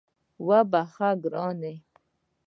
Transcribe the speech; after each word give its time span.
وبخښه 0.47 1.09
ګرانه 1.23 1.73